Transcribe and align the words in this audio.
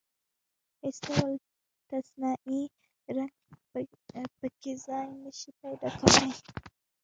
هېڅ 0.81 0.97
ډول 1.05 1.33
تصنعي 1.89 2.61
رنګ 3.15 3.35
په 4.41 4.47
کې 4.59 4.71
ځای 4.85 5.07
نشي 5.23 5.51
پيدا 5.61 5.89
کولای. 5.99 6.31